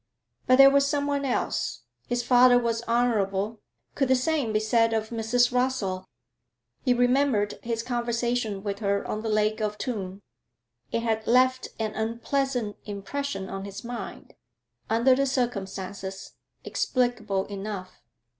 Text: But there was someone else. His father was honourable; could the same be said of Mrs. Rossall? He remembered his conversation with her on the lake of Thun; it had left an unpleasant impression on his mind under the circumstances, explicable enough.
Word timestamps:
But 0.47 0.55
there 0.55 0.71
was 0.71 0.87
someone 0.87 1.25
else. 1.25 1.83
His 2.07 2.23
father 2.23 2.57
was 2.57 2.81
honourable; 2.87 3.61
could 3.93 4.07
the 4.07 4.15
same 4.15 4.51
be 4.51 4.59
said 4.59 4.93
of 4.93 5.09
Mrs. 5.09 5.51
Rossall? 5.51 6.07
He 6.81 6.91
remembered 6.91 7.59
his 7.61 7.83
conversation 7.83 8.63
with 8.63 8.79
her 8.79 9.07
on 9.07 9.21
the 9.21 9.29
lake 9.29 9.61
of 9.61 9.75
Thun; 9.75 10.23
it 10.91 11.03
had 11.03 11.27
left 11.27 11.67
an 11.77 11.93
unpleasant 11.93 12.77
impression 12.83 13.47
on 13.47 13.63
his 13.63 13.83
mind 13.83 14.33
under 14.89 15.13
the 15.13 15.27
circumstances, 15.27 16.31
explicable 16.65 17.45
enough. 17.45 18.01